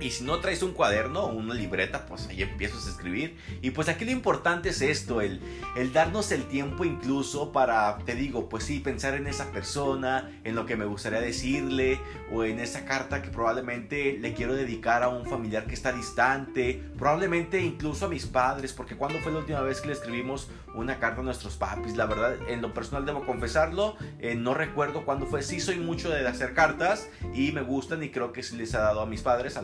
y 0.00 0.10
si 0.10 0.24
no 0.24 0.40
traes 0.40 0.62
un 0.62 0.72
cuaderno 0.72 1.24
o 1.24 1.32
una 1.32 1.54
libreta, 1.54 2.06
pues 2.06 2.26
ahí 2.28 2.42
empiezas 2.42 2.86
a 2.86 2.90
escribir. 2.90 3.36
Y 3.60 3.70
pues 3.70 3.88
aquí 3.88 4.04
lo 4.04 4.10
importante 4.10 4.70
es 4.70 4.82
esto, 4.82 5.20
el, 5.20 5.40
el 5.76 5.92
darnos 5.92 6.32
el 6.32 6.44
tiempo 6.44 6.84
incluso 6.84 7.52
para, 7.52 7.98
te 7.98 8.14
digo, 8.14 8.48
pues 8.48 8.64
sí, 8.64 8.80
pensar 8.80 9.14
en 9.14 9.26
esa 9.26 9.52
persona, 9.52 10.30
en 10.44 10.54
lo 10.54 10.66
que 10.66 10.76
me 10.76 10.84
gustaría 10.84 11.20
decirle, 11.20 12.00
o 12.32 12.44
en 12.44 12.60
esa 12.60 12.84
carta 12.84 13.22
que 13.22 13.30
probablemente 13.30 14.18
le 14.18 14.34
quiero 14.34 14.54
dedicar 14.54 15.02
a 15.02 15.08
un 15.08 15.26
familiar 15.26 15.66
que 15.66 15.74
está 15.74 15.92
distante, 15.92 16.82
probablemente 16.98 17.60
incluso 17.60 18.06
a 18.06 18.08
mis 18.08 18.26
padres, 18.26 18.72
porque 18.72 18.96
cuando 18.96 19.18
fue 19.20 19.32
la 19.32 19.38
última 19.38 19.60
vez 19.60 19.80
que 19.80 19.88
le 19.88 19.94
escribimos 19.94 20.48
una 20.74 20.98
carta 20.98 21.20
a 21.20 21.24
nuestros 21.24 21.56
papis, 21.56 21.96
la 21.96 22.06
verdad, 22.06 22.36
en 22.48 22.62
lo 22.62 22.72
personal 22.72 23.04
debo 23.04 23.24
confesarlo, 23.26 23.96
eh, 24.18 24.34
no 24.34 24.54
recuerdo 24.54 25.04
cuándo 25.04 25.26
fue, 25.26 25.42
sí 25.42 25.60
soy 25.60 25.78
mucho 25.78 26.10
de 26.10 26.26
hacer 26.26 26.54
cartas 26.54 27.08
y 27.34 27.52
me 27.52 27.62
gustan 27.62 28.02
y 28.02 28.10
creo 28.10 28.32
que 28.32 28.42
sí 28.42 28.56
les 28.56 28.74
ha 28.74 28.80
dado 28.80 29.00
a 29.00 29.06
mis 29.06 29.22
padres 29.22 29.56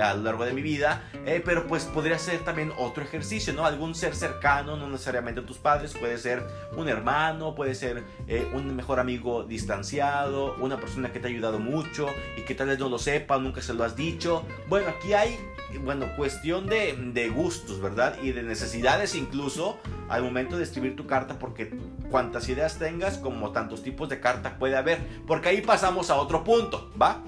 a 0.00 0.14
lo 0.14 0.22
largo 0.22 0.44
de 0.44 0.52
mi 0.52 0.62
vida, 0.62 1.08
eh, 1.26 1.42
pero 1.44 1.66
pues 1.66 1.84
podría 1.84 2.18
ser 2.18 2.40
también 2.40 2.72
otro 2.78 3.02
ejercicio, 3.02 3.52
¿no? 3.52 3.64
Algún 3.64 3.94
ser 3.94 4.14
cercano, 4.14 4.76
no 4.76 4.88
necesariamente 4.88 5.42
tus 5.42 5.58
padres, 5.58 5.94
puede 5.94 6.18
ser 6.18 6.42
un 6.76 6.88
hermano, 6.88 7.54
puede 7.54 7.74
ser 7.74 8.02
eh, 8.26 8.46
un 8.52 8.74
mejor 8.74 9.00
amigo 9.00 9.44
distanciado, 9.44 10.56
una 10.60 10.78
persona 10.78 11.12
que 11.12 11.20
te 11.20 11.28
ha 11.28 11.30
ayudado 11.30 11.58
mucho 11.58 12.08
y 12.36 12.42
que 12.42 12.54
tal 12.54 12.68
vez 12.68 12.78
no 12.78 12.88
lo 12.88 12.98
sepa, 12.98 13.38
nunca 13.38 13.60
se 13.60 13.74
lo 13.74 13.84
has 13.84 13.96
dicho. 13.96 14.44
Bueno, 14.68 14.88
aquí 14.88 15.12
hay, 15.12 15.38
bueno, 15.82 16.06
cuestión 16.16 16.66
de, 16.66 16.96
de 17.12 17.28
gustos, 17.28 17.80
¿verdad? 17.80 18.16
Y 18.22 18.32
de 18.32 18.42
necesidades 18.42 19.14
incluso 19.14 19.78
al 20.08 20.22
momento 20.22 20.56
de 20.56 20.64
escribir 20.64 20.96
tu 20.96 21.06
carta, 21.06 21.38
porque 21.38 21.76
cuantas 22.10 22.48
ideas 22.48 22.78
tengas, 22.78 23.18
como 23.18 23.52
tantos 23.52 23.82
tipos 23.82 24.08
de 24.08 24.20
carta 24.20 24.58
puede 24.58 24.76
haber, 24.76 24.98
porque 25.26 25.48
ahí 25.50 25.60
pasamos 25.60 26.10
a 26.10 26.16
otro 26.16 26.44
punto, 26.44 26.90
¿va? 27.00 27.22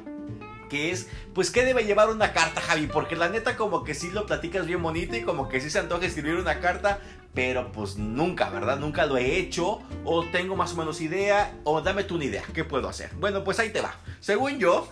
Que 0.68 0.90
es, 0.90 1.08
pues, 1.34 1.50
¿qué 1.50 1.64
debe 1.64 1.84
llevar 1.84 2.08
una 2.08 2.32
carta, 2.32 2.60
Javi? 2.60 2.86
Porque 2.86 3.16
la 3.16 3.28
neta 3.28 3.56
como 3.56 3.84
que 3.84 3.94
sí 3.94 4.10
lo 4.10 4.26
platicas 4.26 4.66
bien 4.66 4.82
bonito 4.82 5.16
y 5.16 5.22
como 5.22 5.48
que 5.48 5.60
sí 5.60 5.70
se 5.70 5.78
antoja 5.78 6.06
escribir 6.06 6.36
una 6.36 6.60
carta, 6.60 7.00
pero 7.34 7.70
pues 7.70 7.96
nunca, 7.96 8.48
¿verdad? 8.48 8.78
Nunca 8.78 9.06
lo 9.06 9.18
he 9.18 9.36
hecho, 9.38 9.80
o 10.04 10.24
tengo 10.24 10.56
más 10.56 10.72
o 10.72 10.76
menos 10.76 11.00
idea, 11.00 11.54
o 11.64 11.82
dame 11.82 12.04
tú 12.04 12.16
una 12.16 12.24
idea, 12.24 12.42
¿qué 12.54 12.64
puedo 12.64 12.88
hacer? 12.88 13.10
Bueno, 13.16 13.44
pues 13.44 13.58
ahí 13.58 13.70
te 13.70 13.80
va. 13.80 13.94
Según 14.20 14.58
yo, 14.58 14.88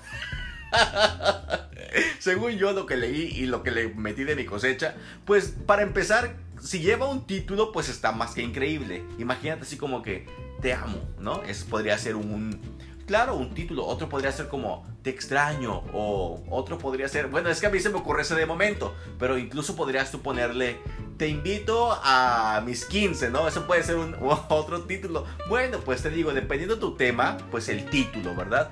según 2.18 2.52
yo 2.52 2.72
lo 2.72 2.86
que 2.86 2.96
leí 2.96 3.32
y 3.34 3.46
lo 3.46 3.62
que 3.62 3.70
le 3.70 3.88
metí 3.94 4.24
de 4.24 4.36
mi 4.36 4.44
cosecha, 4.44 4.94
pues 5.24 5.54
para 5.66 5.82
empezar, 5.82 6.36
si 6.60 6.80
lleva 6.80 7.08
un 7.08 7.26
título, 7.26 7.72
pues 7.72 7.88
está 7.88 8.12
más 8.12 8.34
que 8.34 8.42
increíble. 8.42 9.02
Imagínate 9.18 9.62
así 9.62 9.76
como 9.76 10.02
que 10.02 10.26
te 10.60 10.72
amo, 10.74 10.98
¿no? 11.18 11.42
Eso 11.44 11.66
podría 11.66 11.96
ser 11.98 12.16
un 12.16 12.60
Claro, 13.06 13.34
un 13.36 13.52
título, 13.52 13.84
otro 13.84 14.08
podría 14.08 14.32
ser 14.32 14.48
como 14.48 14.86
Te 15.02 15.10
extraño 15.10 15.82
o 15.92 16.42
otro 16.48 16.78
podría 16.78 17.06
ser, 17.06 17.26
bueno, 17.26 17.50
es 17.50 17.60
que 17.60 17.66
a 17.66 17.70
mí 17.70 17.78
se 17.78 17.90
me 17.90 17.96
ocurre 17.96 18.22
ese 18.22 18.34
de 18.34 18.46
momento, 18.46 18.94
pero 19.18 19.36
incluso 19.36 19.76
podrías 19.76 20.10
tú 20.10 20.22
ponerle 20.22 20.78
Te 21.18 21.28
invito 21.28 21.92
a 22.02 22.62
mis 22.64 22.86
15, 22.86 23.28
¿no? 23.30 23.46
Eso 23.46 23.66
puede 23.66 23.82
ser 23.82 23.96
un 23.96 24.16
otro 24.48 24.82
título. 24.84 25.26
Bueno, 25.48 25.78
pues 25.80 26.02
te 26.02 26.08
digo, 26.08 26.32
dependiendo 26.32 26.76
de 26.76 26.80
tu 26.80 26.96
tema, 26.96 27.36
pues 27.50 27.68
el 27.68 27.88
título, 27.90 28.34
¿verdad? 28.34 28.70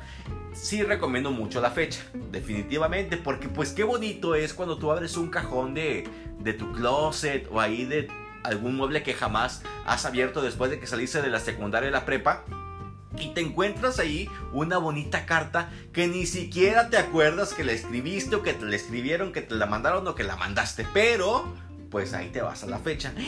Sí 0.55 0.83
recomiendo 0.83 1.31
mucho 1.31 1.61
la 1.61 1.71
fecha, 1.71 2.01
definitivamente, 2.31 3.17
porque 3.17 3.49
pues 3.49 3.73
qué 3.73 3.85
bonito 3.85 4.35
es 4.35 4.55
cuando 4.55 4.79
tú 4.79 4.91
abres 4.91 5.17
un 5.17 5.29
cajón 5.29 5.75
de, 5.75 6.09
de 6.39 6.53
tu 6.53 6.73
closet 6.73 7.49
o 7.51 7.61
ahí 7.61 7.85
de 7.85 8.09
algún 8.45 8.77
mueble 8.77 9.03
que 9.03 9.15
jamás 9.15 9.63
has 9.87 10.05
abierto 10.05 10.43
después 10.43 10.71
de 10.71 10.79
que 10.79 10.87
saliste 10.87 11.23
de 11.23 11.29
la 11.29 11.41
secundaria 11.41 11.87
de 11.87 11.93
la 11.93 12.05
prepa 12.05 12.45
y 13.19 13.29
te 13.35 13.41
encuentras 13.41 13.99
ahí 13.99 14.29
una 14.53 14.79
bonita 14.79 15.27
carta 15.27 15.71
que 15.93 16.09
ni 16.09 16.27
siquiera 16.27 16.91
te 16.91 16.97
acuerdas 16.97 17.55
que 17.55 17.65
la 17.65 17.73
escribiste 17.73 18.37
o 18.37 18.43
que 18.43 18.55
te 18.55 18.65
la 18.65 18.77
escribieron, 18.77 19.33
que 19.33 19.43
te 19.43 19.55
la 19.55 19.67
mandaron 19.67 20.07
o 20.09 20.15
que 20.15 20.25
la 20.25 20.37
mandaste, 20.37 20.87
pero 20.93 21.53
pues 21.93 22.15
ahí 22.15 22.31
te 22.31 22.41
vas 22.41 22.65
a 22.65 22.67
la 22.67 22.79
fecha. 22.79 23.13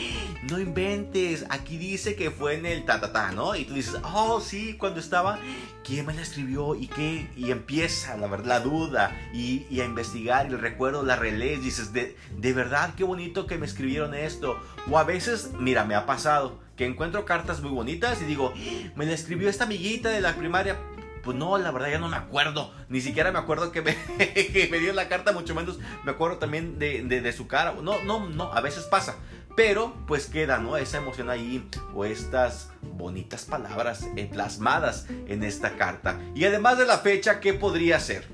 No 0.49 0.59
inventes, 0.59 1.45
aquí 1.49 1.77
dice 1.77 2.15
que 2.15 2.29
fue 2.29 2.55
en 2.55 2.67
el 2.67 2.85
ta 2.85 3.31
¿no? 3.33 3.55
Y 3.55 3.65
tú 3.65 3.73
dices, 3.73 3.95
oh, 4.03 4.39
sí, 4.41 4.75
cuando 4.77 4.99
estaba, 4.99 5.39
¿quién 5.83 6.05
me 6.05 6.13
la 6.13 6.21
escribió? 6.21 6.75
¿Y 6.75 6.87
qué? 6.87 7.27
Y 7.35 7.49
empieza, 7.49 8.15
la 8.15 8.27
la 8.27 8.59
duda 8.59 9.15
y, 9.33 9.65
a 9.79 9.85
investigar 9.85 10.45
y 10.45 10.53
el 10.53 10.59
recuerdo 10.59 11.01
la 11.01 11.15
relees. 11.15 11.63
Dices, 11.63 11.93
de, 11.93 12.15
de 12.37 12.53
verdad, 12.53 12.93
qué 12.95 13.03
bonito 13.03 13.47
que 13.47 13.57
me 13.57 13.65
escribieron 13.65 14.13
esto. 14.13 14.59
O 14.89 14.99
a 14.99 15.03
veces, 15.03 15.51
mira, 15.57 15.83
me 15.83 15.95
ha 15.95 16.05
pasado 16.05 16.59
que 16.75 16.85
encuentro 16.85 17.25
cartas 17.25 17.61
muy 17.61 17.71
bonitas 17.71 18.21
y 18.21 18.25
digo, 18.25 18.53
me 18.95 19.05
la 19.05 19.13
escribió 19.13 19.49
esta 19.49 19.65
amiguita 19.65 20.09
de 20.09 20.21
la 20.21 20.35
primaria. 20.35 20.77
Pues 21.23 21.35
no, 21.35 21.57
la 21.57 21.71
verdad 21.71 21.89
ya 21.89 21.97
no 21.97 22.07
me 22.07 22.17
acuerdo. 22.17 22.71
Ni 22.87 23.01
siquiera 23.01 23.31
me 23.31 23.39
acuerdo 23.39 23.71
que 23.71 23.81
me, 23.81 23.97
me 24.71 24.79
dio 24.79 24.93
la 24.93 25.07
carta, 25.07 25.31
mucho 25.31 25.55
menos 25.55 25.79
me 26.03 26.11
acuerdo 26.11 26.37
también 26.37 26.77
de, 26.77 27.01
de, 27.01 27.33
su 27.33 27.47
cara. 27.47 27.73
No, 27.81 28.03
no, 28.03 28.29
no, 28.29 28.53
a 28.53 28.61
veces 28.61 28.83
pasa. 28.83 29.15
Pero 29.55 29.95
pues 30.05 30.27
queda, 30.27 30.59
¿no? 30.59 30.77
Esa 30.77 30.97
emoción 30.97 31.29
ahí 31.29 31.67
o 31.95 32.05
estas 32.05 32.69
bonitas 32.81 33.45
palabras 33.45 34.05
plasmadas 34.31 35.07
en 35.27 35.43
esta 35.43 35.77
carta. 35.77 36.19
Y 36.35 36.45
además 36.45 36.77
de 36.77 36.85
la 36.85 36.99
fecha, 36.99 37.39
¿qué 37.39 37.53
podría 37.53 37.99
ser? 37.99 38.27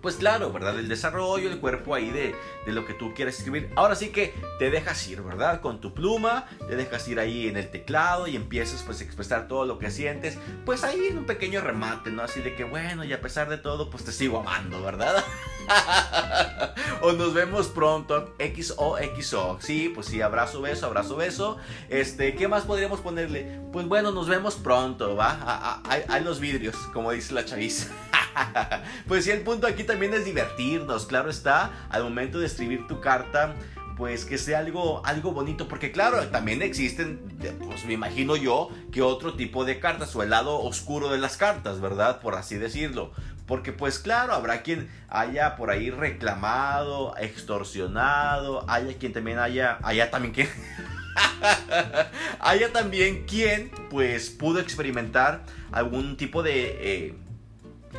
Pues 0.00 0.16
claro, 0.16 0.52
¿verdad? 0.52 0.78
El 0.78 0.88
desarrollo, 0.88 1.50
el 1.50 1.58
cuerpo 1.58 1.94
ahí 1.94 2.10
de, 2.10 2.34
de, 2.66 2.72
lo 2.72 2.84
que 2.86 2.94
tú 2.94 3.14
quieres 3.14 3.38
escribir. 3.38 3.70
Ahora 3.76 3.94
sí 3.94 4.10
que 4.10 4.34
te 4.58 4.70
dejas 4.70 5.06
ir, 5.08 5.22
¿verdad? 5.22 5.60
Con 5.60 5.80
tu 5.80 5.94
pluma, 5.94 6.46
te 6.68 6.76
dejas 6.76 7.06
ir 7.08 7.20
ahí 7.20 7.48
en 7.48 7.56
el 7.56 7.70
teclado 7.70 8.26
y 8.26 8.36
empiezas 8.36 8.82
pues 8.82 9.00
a 9.00 9.04
expresar 9.04 9.48
todo 9.48 9.64
lo 9.64 9.78
que 9.78 9.90
sientes. 9.90 10.38
Pues 10.64 10.84
ahí 10.84 11.08
en 11.08 11.18
un 11.18 11.24
pequeño 11.24 11.60
remate, 11.60 12.10
¿no? 12.10 12.22
Así 12.22 12.40
de 12.40 12.54
que 12.54 12.64
bueno, 12.64 13.04
y 13.04 13.12
a 13.12 13.20
pesar 13.20 13.48
de 13.48 13.58
todo, 13.58 13.90
pues 13.90 14.04
te 14.04 14.12
sigo 14.12 14.38
amando, 14.40 14.82
¿verdad? 14.82 15.24
o 17.02 17.12
nos 17.12 17.34
vemos 17.34 17.68
pronto. 17.68 18.34
XOXO. 18.38 19.58
Sí, 19.60 19.90
pues 19.94 20.06
sí, 20.06 20.20
abrazo, 20.22 20.60
beso, 20.60 20.86
abrazo, 20.86 21.16
beso. 21.16 21.58
Este, 21.88 22.34
¿qué 22.34 22.48
más 22.48 22.64
podríamos 22.64 23.00
ponerle? 23.00 23.60
Pues 23.72 23.86
bueno, 23.86 24.10
nos 24.10 24.28
vemos 24.28 24.56
pronto, 24.56 25.16
¿va? 25.16 25.82
Hay 26.08 26.24
los 26.24 26.40
vidrios, 26.40 26.76
como 26.92 27.12
dice 27.12 27.34
la 27.34 27.44
chaviza. 27.44 27.88
pues 29.08 29.24
sí, 29.24 29.30
el 29.30 29.40
punto 29.40 29.66
aquí 29.66 29.84
también 29.84 30.14
es 30.14 30.24
divertirnos, 30.24 31.06
claro 31.06 31.30
está, 31.30 31.70
al 31.90 32.04
momento 32.04 32.38
de 32.38 32.46
escribir 32.46 32.86
tu 32.86 33.00
carta 33.00 33.54
pues 33.98 34.24
que 34.24 34.38
sea 34.38 34.60
algo, 34.60 35.04
algo 35.04 35.32
bonito, 35.32 35.66
porque 35.66 35.90
claro, 35.90 36.24
también 36.28 36.62
existen, 36.62 37.18
pues 37.66 37.84
me 37.84 37.94
imagino 37.94 38.36
yo, 38.36 38.70
que 38.92 39.02
otro 39.02 39.34
tipo 39.34 39.64
de 39.64 39.80
cartas, 39.80 40.14
o 40.14 40.22
el 40.22 40.30
lado 40.30 40.60
oscuro 40.60 41.10
de 41.10 41.18
las 41.18 41.36
cartas, 41.36 41.80
¿verdad? 41.80 42.20
Por 42.20 42.36
así 42.36 42.56
decirlo. 42.56 43.12
Porque 43.44 43.72
pues 43.72 43.98
claro, 43.98 44.34
habrá 44.34 44.62
quien 44.62 44.88
haya 45.08 45.56
por 45.56 45.70
ahí 45.70 45.90
reclamado, 45.90 47.16
extorsionado, 47.16 48.64
haya 48.70 48.96
quien 48.98 49.12
también 49.12 49.40
haya, 49.40 49.78
haya 49.82 50.10
también 50.12 50.32
quien... 50.32 50.48
haya 52.38 52.72
también 52.72 53.24
quien 53.26 53.72
pues 53.90 54.30
pudo 54.30 54.60
experimentar 54.60 55.40
algún 55.72 56.16
tipo 56.16 56.44
de... 56.44 56.76
Eh, 56.80 57.14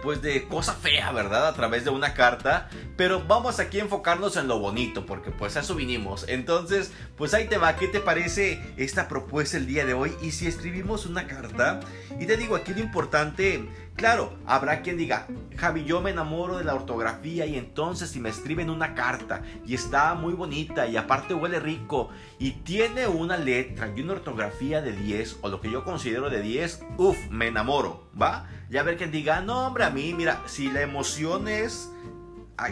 pues 0.02 0.22
de 0.22 0.48
cosa 0.48 0.74
fea, 0.74 1.12
¿verdad? 1.12 1.48
A 1.48 1.54
través 1.54 1.84
de 1.84 1.90
una 1.90 2.14
carta. 2.14 2.70
Pero 2.96 3.24
vamos 3.28 3.60
aquí 3.60 3.80
a 3.80 3.84
enfocarnos 3.84 4.38
en 4.38 4.48
lo 4.48 4.60
bonito, 4.60 5.06
porque 5.06 5.32
pues 5.32 5.58
a 5.58 5.62
eso 5.62 5.76
vinimos. 5.76 6.26
Entonces, 6.28 6.92
pues 7.18 7.34
ahí 7.34 7.48
te 7.48 7.58
va, 7.58 7.76
¿qué 7.76 7.88
te 7.88 8.00
parece 8.00 8.62
esta 8.78 9.08
propuesta 9.08 9.58
el 9.58 9.66
día 9.66 9.86
de 9.86 9.94
hoy? 9.94 10.14
Y 10.22 10.32
si 10.32 10.48
escribimos 10.48 11.06
una 11.06 11.28
carta, 11.28 11.80
y 12.20 12.26
te 12.26 12.38
digo 12.38 12.56
aquí 12.56 12.74
lo 12.74 12.80
importante, 12.80 13.68
claro, 14.00 14.32
habrá 14.46 14.82
quien 14.82 14.96
diga, 14.96 15.28
Javi, 15.58 15.84
yo 15.84 16.00
me 16.00 16.12
enamoro 16.12 16.58
de 16.58 16.64
la 16.64 16.74
ortografía 16.74 17.46
y 17.46 17.58
entonces 17.58 18.10
si 18.10 18.22
me 18.22 18.30
escriben 18.30 18.70
una 18.70 18.96
carta 18.96 19.42
y 19.66 19.76
está 19.76 20.16
muy 20.16 20.34
bonita 20.34 20.88
y 20.88 20.96
aparte 20.96 21.34
huele 21.34 21.60
rico 21.60 22.10
y 22.40 22.52
tiene 22.52 23.08
una 23.08 23.36
letra 23.36 23.92
y 23.94 24.02
una 24.02 24.14
ortografía 24.14 24.82
de 24.82 24.94
10 24.94 25.40
o 25.42 25.50
lo 25.50 25.60
que 25.60 25.70
yo 25.70 25.84
considero 25.84 26.30
de 26.30 26.42
10, 26.42 26.86
uff, 26.98 27.18
me 27.30 27.48
enamoro, 27.48 28.10
¿va? 28.20 28.48
Ya 28.70 28.84
ver 28.84 28.96
quien 28.96 29.12
diga, 29.12 29.42
no 29.42 29.68
hombre, 29.68 29.84
a 29.84 29.90
mí, 29.90 30.14
mira, 30.14 30.42
si 30.46 30.72
la 30.72 30.82
emoción 30.82 31.50
es 31.50 31.92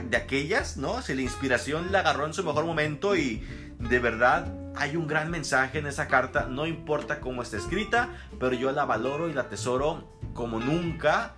de 0.09 0.15
aquellas, 0.15 0.77
¿no? 0.77 1.01
Si 1.01 1.13
la 1.13 1.23
inspiración 1.23 1.91
la 1.91 1.99
agarró 1.99 2.25
en 2.25 2.33
su 2.33 2.45
mejor 2.45 2.63
momento 2.63 3.17
y 3.17 3.43
de 3.79 3.99
verdad 3.99 4.53
hay 4.77 4.95
un 4.95 5.07
gran 5.07 5.29
mensaje 5.29 5.79
en 5.79 5.87
esa 5.87 6.07
carta, 6.07 6.47
no 6.49 6.67
importa 6.67 7.19
cómo 7.19 7.41
esté 7.41 7.57
escrita, 7.57 8.11
pero 8.39 8.53
yo 8.53 8.71
la 8.71 8.85
valoro 8.85 9.27
y 9.27 9.33
la 9.33 9.49
tesoro 9.49 10.16
como 10.37 10.59
nunca 10.59 11.33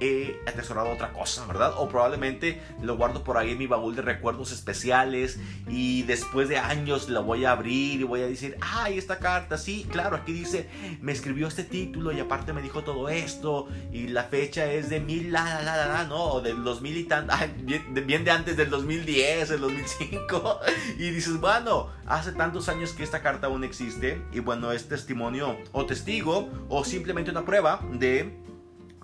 he 0.00 0.40
atesorado 0.46 0.90
otra 0.90 1.12
cosa, 1.12 1.46
¿verdad? 1.46 1.74
O 1.76 1.88
probablemente 1.88 2.60
lo 2.82 2.96
guardo 2.96 3.24
por 3.24 3.36
ahí 3.36 3.52
en 3.52 3.58
mi 3.58 3.66
baúl 3.66 3.96
de 3.96 4.02
recuerdos 4.02 4.52
especiales 4.52 5.38
y 5.68 6.02
después 6.02 6.48
de 6.48 6.58
años 6.58 7.08
la 7.08 7.20
voy 7.20 7.44
a 7.44 7.52
abrir 7.52 8.00
y 8.00 8.04
voy 8.04 8.22
a 8.22 8.26
decir, 8.26 8.56
ay, 8.60 8.98
esta 8.98 9.18
carta, 9.18 9.58
sí, 9.58 9.86
claro, 9.90 10.16
aquí 10.16 10.32
dice, 10.32 10.68
me 11.00 11.12
escribió 11.12 11.46
este 11.46 11.64
título 11.64 12.12
y 12.12 12.20
aparte 12.20 12.52
me 12.52 12.62
dijo 12.62 12.82
todo 12.82 13.08
esto 13.08 13.68
y 13.92 14.08
la 14.08 14.24
fecha 14.24 14.70
es 14.72 14.90
de 14.90 15.00
mil, 15.00 15.32
la, 15.32 15.62
la, 15.62 15.76
la, 15.86 16.04
no, 16.04 16.24
o 16.24 16.40
del 16.40 16.62
2000 16.64 16.96
y 16.96 17.04
tan, 17.04 17.28
bien, 17.62 17.84
bien 18.06 18.24
de 18.24 18.30
antes 18.30 18.56
del 18.56 18.70
2010, 18.70 19.50
el 19.50 19.60
2005 19.60 20.60
y 20.98 21.10
dices, 21.10 21.40
bueno, 21.40 21.90
hace 22.06 22.32
tantos 22.32 22.68
años 22.68 22.92
que 22.92 23.02
esta 23.02 23.22
carta 23.22 23.46
aún 23.46 23.64
existe 23.64 24.22
y 24.32 24.40
bueno, 24.40 24.72
es 24.72 24.88
testimonio 24.88 25.56
o 25.72 25.86
testigo 25.86 26.48
o 26.68 26.84
simplemente 26.84 27.30
una 27.30 27.44
prueba 27.44 27.80
de 27.92 28.43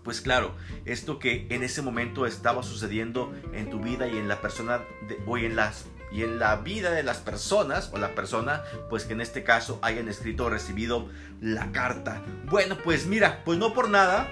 pues 0.03 0.21
claro, 0.21 0.55
esto 0.85 1.19
que 1.19 1.47
en 1.51 1.63
ese 1.63 1.83
momento 1.83 2.27
estaba 2.27 2.63
sucediendo 2.63 3.33
en 3.53 3.71
tu 3.71 3.81
vida 3.81 4.09
y 4.09 4.17
en 4.17 4.29
la 4.29 4.41
persona 4.41 4.81
de, 5.09 5.19
en 5.47 5.57
las 5.57 5.87
y 6.13 6.25
en 6.25 6.41
la 6.41 6.57
vida 6.57 6.91
de 6.91 7.05
las 7.05 7.19
personas 7.19 7.91
o 7.93 7.99
la 7.99 8.17
persona 8.17 8.65
pues 8.89 9.05
que 9.05 9.13
en 9.13 9.21
este 9.21 9.45
caso 9.45 9.79
hayan 9.83 10.09
escrito 10.09 10.47
o 10.47 10.51
recibido 10.51 11.09
la 11.41 11.71
carta. 11.73 12.23
Bueno, 12.47 12.77
pues 12.83 13.07
mira, 13.07 13.43
pues 13.45 13.59
no 13.59 13.73
por 13.73 13.89
nada 13.89 14.29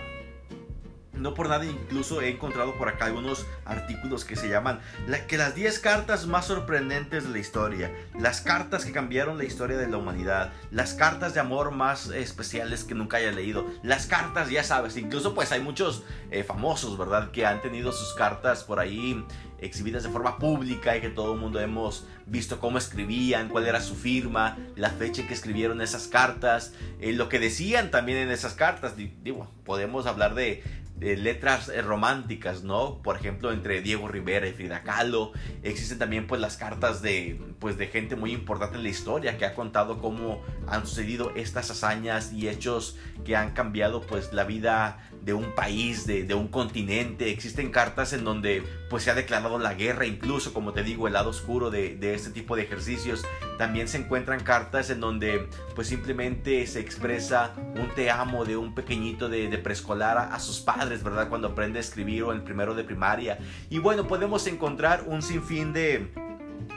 no 1.19 1.35
por 1.35 1.49
nada 1.49 1.65
incluso 1.65 2.21
he 2.21 2.31
encontrado 2.31 2.75
por 2.77 2.89
acá 2.89 3.07
algunos 3.07 3.47
artículos 3.65 4.25
que 4.25 4.37
se 4.37 4.49
llaman 4.49 4.81
la, 5.07 5.27
que 5.27 5.37
las 5.37 5.55
10 5.55 5.79
cartas 5.81 6.27
más 6.27 6.47
sorprendentes 6.47 7.25
de 7.25 7.31
la 7.31 7.39
historia, 7.39 7.93
las 8.19 8.41
cartas 8.41 8.85
que 8.85 8.93
cambiaron 8.93 9.39
la 9.39 9.45
historia 9.45 9.77
de 9.77 9.89
la 9.89 9.97
humanidad, 9.97 10.53
las 10.71 10.95
cartas 10.95 11.35
de 11.35 11.41
amor 11.41 11.71
más 11.71 12.09
especiales 12.11 12.85
que 12.85 12.95
nunca 12.95 13.19
haya 13.19 13.33
leído, 13.33 13.67
las 13.83 14.07
cartas, 14.07 14.51
ya 14.51 14.65
sabes, 14.65 14.97
incluso 14.97 15.35
pues 15.35 15.53
hay 15.53 15.61
muchos 15.61 16.05
eh, 16.31 16.45
famosos, 16.45 16.97
¿verdad? 16.99 17.31
Que 17.31 17.47
han 17.47 17.61
tenido 17.63 17.93
sus 17.93 18.15
cartas 18.15 18.65
por 18.65 18.81
ahí 18.81 19.25
exhibidas 19.61 20.05
de 20.05 20.11
forma 20.11 20.39
pública 20.39 20.97
y 20.97 21.01
que 21.01 21.09
todo 21.09 21.35
el 21.35 21.41
mundo 21.41 21.61
hemos 21.61 22.07
visto 22.27 22.61
cómo 22.61 22.79
escribían, 22.79 23.49
cuál 23.49 23.67
era 23.67 23.81
su 23.81 23.95
firma, 23.95 24.57
la 24.77 24.91
fecha 24.91 25.23
en 25.23 25.29
que 25.29 25.35
escribieron 25.35 25.81
esas 25.81 26.07
cartas, 26.07 26.73
eh, 27.01 27.13
lo 27.13 27.29
que 27.29 27.39
decían 27.39 27.91
también 27.91 28.19
en 28.19 28.31
esas 28.31 28.55
cartas. 28.55 28.95
Digo, 28.97 29.51
podemos 29.65 30.07
hablar 30.07 30.35
de 30.35 30.63
letras 31.01 31.69
eh, 31.69 31.83
románticas, 31.83 32.63
¿no? 32.63 33.01
Por 33.03 33.17
ejemplo, 33.17 33.53
entre 33.53 33.81
Diego 33.83 34.09
Rivera 34.09 34.47
y 34.47 34.53
Frida 34.53 34.83
Kahlo. 34.83 35.33
Existen 35.63 35.99
también 35.99 36.27
pues 36.27 36.41
las 36.41 36.57
cartas 36.57 37.03
de 37.03 37.41
pues 37.59 37.77
de 37.79 37.89
gente 37.89 38.17
muy 38.17 38.33
importante 38.33 38.77
en 38.77 38.83
la 38.83 38.89
historia 38.89 39.39
que 39.39 39.45
ha 39.45 39.55
contado 39.55 39.99
cómo 39.99 40.43
han 40.67 40.87
sucedido 40.87 41.33
estas 41.35 41.71
hazañas 41.71 42.33
y 42.33 42.49
hechos 42.49 42.97
que 43.25 43.37
han 43.37 43.53
cambiado 43.53 44.01
pues 44.03 44.33
la 44.33 44.45
vida 44.45 45.11
de 45.29 45.35
un 45.35 45.55
país, 45.55 46.07
de, 46.07 46.35
un 46.35 46.49
continente. 46.49 47.31
Existen 47.31 47.71
cartas 47.71 48.15
en 48.15 48.25
donde 48.25 48.63
pues 48.89 49.03
se 49.03 49.11
ha 49.11 49.15
declarado 49.15 49.59
la 49.59 49.75
guerra, 49.75 50.07
incluso 50.07 50.55
como 50.55 50.73
te 50.73 50.83
digo, 50.83 51.07
el 51.07 51.13
lado 51.13 51.29
oscuro 51.29 51.71
de, 51.71 51.97
de 51.97 52.15
este 52.15 52.31
tipo 52.31 52.57
de 52.57 52.63
ejercicios. 52.63 53.27
También 53.59 53.89
se 53.89 53.99
encuentran 53.99 54.41
cartas 54.41 54.89
en 54.89 55.01
donde 55.01 55.47
pues 55.75 55.87
simplemente 55.87 56.67
se 56.67 56.81
expresa 56.81 57.53
un 57.77 57.95
te 57.95 58.11
amo 58.11 58.47
de 58.47 58.57
un 58.57 58.75
pequeñito 58.75 59.29
de, 59.29 59.49
preescolar 59.59 60.17
a, 60.17 60.41
sus 60.41 60.61
padres, 60.61 61.03
¿verdad? 61.03 61.29
Cuando 61.29 61.49
aprende 61.49 61.79
a 61.79 61.83
escribir 61.83 62.23
o 62.23 62.33
en 62.33 62.43
primero 62.43 62.75
de 62.75 62.85
primaria. 62.85 63.39
Y 63.69 63.81
bueno, 63.81 64.09
podemos 64.09 64.47
encontrar 64.47 65.05
un 65.09 65.21
sinfín 65.21 65.75
de 65.75 66.11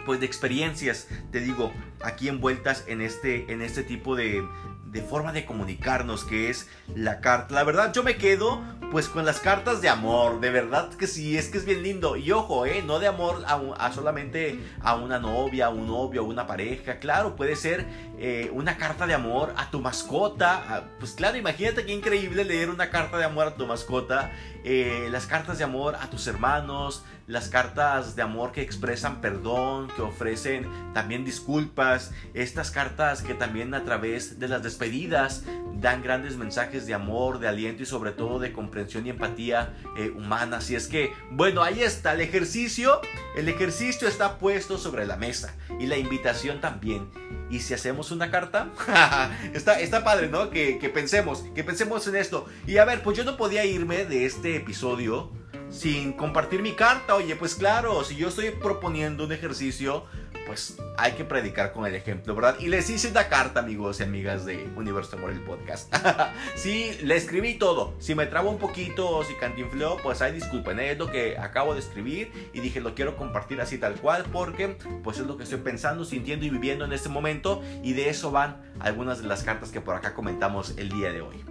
pues 0.06 0.20
de 0.20 0.26
experiencias, 0.26 1.08
te 1.32 1.40
digo, 1.40 1.72
aquí 2.04 2.28
envueltas 2.28 2.84
en 2.88 3.02
este, 3.02 3.52
en 3.52 3.62
este 3.62 3.84
tipo 3.84 4.16
de, 4.16 4.44
de 4.92 5.02
forma 5.02 5.32
de 5.32 5.46
comunicarnos 5.46 6.26
que 6.26 6.50
es 6.50 6.70
la 6.94 7.22
carta. 7.22 7.56
La 7.56 7.64
verdad 7.64 7.94
yo 7.94 8.04
me 8.04 8.18
quedo 8.18 8.62
pues 8.92 9.08
con 9.08 9.26
las 9.26 9.40
cartas 9.40 9.82
de 9.82 9.88
amor, 9.88 10.42
de 10.42 10.50
verdad 10.50 10.90
que 10.90 11.08
sí, 11.08 11.38
es 11.38 11.48
que 11.48 11.58
es 11.58 11.64
bien 11.66 11.82
lindo. 11.82 12.18
Y 12.18 12.30
ojo, 12.34 12.66
eh, 12.66 12.84
no 12.86 13.00
de 13.00 13.08
amor 13.08 13.42
a, 13.48 13.92
solamente 13.94 14.60
a 14.82 14.96
una 14.96 15.18
novia, 15.18 15.68
a 15.68 15.70
un 15.70 15.88
novio, 15.88 16.22
a 16.22 16.26
una 16.26 16.46
pareja. 16.46 17.00
Claro, 17.00 17.38
puede 17.38 17.56
ser 17.56 17.86
eh, 18.20 18.52
una 18.54 18.76
carta 18.76 19.08
de 19.08 19.14
amor 19.14 19.54
a 19.56 19.72
tu 19.72 19.80
mascota. 19.80 20.90
pues 21.00 21.14
claro, 21.14 21.38
imagínate 21.38 21.86
qué 21.86 21.94
increíble 21.94 22.44
leer 22.44 22.70
una 22.70 22.90
carta 22.90 23.18
de 23.18 23.24
amor 23.24 23.48
a 23.48 23.56
tu 23.56 23.66
mascota. 23.66 24.32
Eh, 24.66 25.08
las 25.10 25.26
cartas 25.26 25.58
de 25.58 25.64
amor 25.64 25.96
a 25.96 26.10
tus 26.10 26.28
hermanos, 26.28 27.06
las 27.28 27.48
cartas 27.48 28.18
de 28.18 28.22
amor 28.22 28.52
que 28.52 28.62
expresan 28.62 29.22
perdón, 29.22 29.88
que 29.96 30.02
ofrecen 30.02 30.68
también 30.94 31.24
disculpas, 31.24 32.12
estas 32.34 32.72
cartas 32.72 33.22
que 33.22 33.34
también 33.34 33.74
a 33.74 33.86
través 33.86 34.38
de 34.38 34.50
las 34.50 34.62
despedidas 34.62 35.46
dan 35.76 36.04
grandes 36.04 36.36
mensajes 36.36 36.86
de 36.86 36.94
amor, 36.94 37.40
de 37.40 37.48
aliento 37.48 37.84
y 37.84 37.86
sobre 37.86 38.12
todo 38.12 38.38
de 38.38 38.52
comprensión 38.52 38.81
y 39.06 39.10
empatía 39.10 39.76
eh, 39.98 40.12
humana. 40.16 40.58
Así 40.58 40.76
es 40.76 40.88
que, 40.88 41.14
bueno, 41.32 41.64
ahí 41.64 41.82
está 41.82 42.14
el 42.14 42.22
ejercicio. 42.22 43.02
El 43.36 43.50
ejercicio 43.50 44.08
está 44.08 44.38
puesto 44.38 44.78
sobre 44.78 45.06
la 45.06 45.18
mesa 45.18 45.56
y 45.80 45.88
la 45.88 45.98
invitación 45.98 46.62
también. 46.62 47.10
Y 47.50 47.60
si 47.60 47.74
hacemos 47.74 48.12
una 48.12 48.32
carta, 48.32 48.70
está, 49.54 49.80
está 49.80 50.04
padre, 50.04 50.30
¿no? 50.30 50.50
Que 50.50 50.92
pensemos, 50.94 51.44
que 51.54 51.64
pensemos 51.64 52.08
en 52.08 52.16
esto. 52.16 52.46
Y 52.68 52.78
a 52.78 52.86
ver, 52.86 53.04
pues 53.04 53.18
yo 53.18 53.24
no 53.24 53.38
podía 53.38 53.66
irme 53.66 54.06
de 54.06 54.26
este 54.26 54.56
episodio 54.56 55.32
sin 55.72 56.14
compartir 56.14 56.62
mi 56.62 56.74
carta. 56.74 57.16
Oye, 57.16 57.36
pues 57.36 57.56
claro, 57.56 58.04
si 58.04 58.16
yo 58.16 58.28
estoy 58.28 58.52
proponiendo 58.52 59.26
un 59.26 59.32
ejercicio, 59.32 60.06
pues 60.46 60.78
hay 60.98 61.14
que 61.14 61.24
predicar 61.24 61.72
con 61.72 61.86
el 61.86 61.96
ejemplo, 61.96 62.36
¿verdad? 62.36 62.56
Y 62.60 62.68
les 62.68 62.90
hice 62.90 63.10
una 63.10 63.28
carta, 63.28 63.60
amigos 63.60 64.00
y 64.00 64.04
amigas 64.04 64.46
de 64.46 64.70
Universo 64.76 65.16
Amor 65.18 65.32
el 65.32 65.42
Podcast. 65.42 65.94
sí, 66.56 66.98
le 67.04 67.16
escribí 67.16 67.56
todo. 67.56 67.94
Si 68.00 68.16
me 68.16 68.26
trabo 68.26 68.50
un 68.50 68.58
poquito 68.58 69.10
o 69.10 69.24
si 69.24 69.34
cantinfleo, 69.36 69.98
pues 69.98 70.22
ahí 70.22 70.34
disculpen, 70.34 70.80
¿eh? 70.80 70.92
es 70.92 70.98
lo 70.98 71.10
que 71.10 71.38
acabo 71.38 71.74
de 71.74 71.80
escribir 71.80 72.50
y 72.54 72.60
dije 72.60 72.82
lo 72.82 72.96
quiero 72.96 73.16
compartir 73.18 73.62
así 73.62 73.78
tal 73.78 73.96
cual 73.96 74.26
porque 74.32 74.78
pues 75.04 75.18
es 75.18 75.26
lo 75.26 75.38
que 75.38 75.44
estoy 75.44 75.60
pensando, 75.60 76.06
sintiendo 76.06 76.46
y 76.46 76.50
viviendo 76.50 76.86
en 76.86 76.94
este 76.94 77.10
momento 77.10 77.62
y 77.84 77.94
de 77.94 78.10
eso 78.10 78.32
van 78.32 78.62
algunas 78.80 79.22
de 79.22 79.28
las 79.28 79.44
cartas 79.44 79.72
que 79.72 79.82
por 79.82 79.96
acá 79.96 80.14
comentamos 80.14 80.74
el 80.78 80.90
día 80.90 81.12
de 81.12 81.22
hoy. 81.22 81.44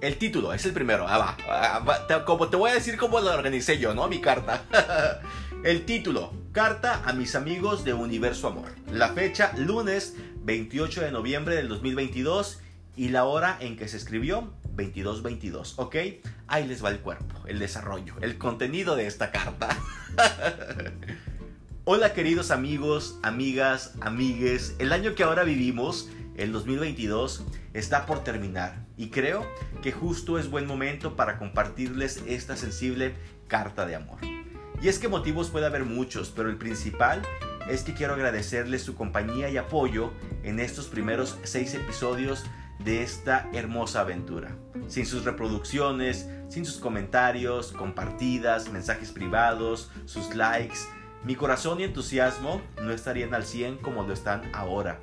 El 0.00 0.16
título 0.16 0.52
es 0.54 0.64
el 0.64 0.72
primero. 0.72 1.06
Ah, 1.06 1.36
ah, 1.48 2.24
como 2.24 2.48
te 2.48 2.56
voy 2.56 2.70
a 2.70 2.74
decir 2.74 2.96
cómo 2.96 3.20
lo 3.20 3.32
organicé 3.32 3.78
yo, 3.78 3.94
¿no? 3.94 4.08
Mi 4.08 4.20
carta. 4.20 4.62
el 5.64 5.84
título. 5.84 6.32
Carta 6.52 7.00
a 7.04 7.12
mis 7.12 7.36
amigos 7.36 7.84
de 7.84 7.94
Universo 7.94 8.48
Amor. 8.48 8.72
La 8.90 9.10
fecha, 9.12 9.52
lunes 9.56 10.16
28 10.42 11.02
de 11.02 11.12
noviembre 11.12 11.54
del 11.54 11.68
2022. 11.68 12.60
y 12.96 13.10
la 13.10 13.24
hora 13.24 13.56
en 13.60 13.76
que 13.76 13.86
se 13.86 13.96
escribió 13.96 14.52
2222, 14.64 15.78
¿ok? 15.78 15.96
Ahí 16.48 16.66
les 16.66 16.84
va 16.84 16.90
el 16.90 16.98
cuerpo, 16.98 17.36
el 17.46 17.60
desarrollo, 17.60 18.14
el 18.20 18.36
contenido 18.36 18.96
de 18.96 19.06
esta 19.06 19.30
carta. 19.30 19.68
Hola 21.84 22.12
queridos 22.14 22.50
amigos, 22.50 23.16
amigas, 23.22 23.94
amigues, 24.00 24.74
el 24.80 24.92
año 24.92 25.14
que 25.14 25.22
ahora 25.22 25.44
vivimos, 25.44 26.08
el 26.36 26.50
2022, 26.50 27.44
está 27.74 28.06
por 28.06 28.24
terminar 28.24 28.84
y 28.96 29.10
creo 29.10 29.46
que 29.82 29.92
justo 29.92 30.36
es 30.36 30.50
buen 30.50 30.66
momento 30.66 31.14
para 31.14 31.38
compartirles 31.38 32.24
esta 32.26 32.56
sensible 32.56 33.14
carta 33.46 33.86
de 33.86 33.94
amor. 33.94 34.39
Y 34.82 34.88
es 34.88 34.98
que 34.98 35.08
motivos 35.08 35.50
puede 35.50 35.66
haber 35.66 35.84
muchos, 35.84 36.30
pero 36.34 36.48
el 36.48 36.56
principal 36.56 37.22
es 37.68 37.82
que 37.82 37.94
quiero 37.94 38.14
agradecerles 38.14 38.82
su 38.82 38.94
compañía 38.94 39.50
y 39.50 39.56
apoyo 39.58 40.12
en 40.42 40.58
estos 40.58 40.86
primeros 40.86 41.38
seis 41.42 41.74
episodios 41.74 42.44
de 42.78 43.02
esta 43.02 43.48
hermosa 43.52 44.00
aventura. 44.00 44.56
Sin 44.88 45.04
sus 45.04 45.24
reproducciones, 45.24 46.28
sin 46.48 46.64
sus 46.64 46.78
comentarios, 46.78 47.72
compartidas, 47.72 48.70
mensajes 48.70 49.12
privados, 49.12 49.90
sus 50.06 50.34
likes, 50.34 50.78
mi 51.24 51.36
corazón 51.36 51.80
y 51.80 51.84
entusiasmo 51.84 52.62
no 52.80 52.90
estarían 52.90 53.34
al 53.34 53.44
100 53.44 53.78
como 53.78 54.04
lo 54.04 54.14
están 54.14 54.50
ahora. 54.54 55.00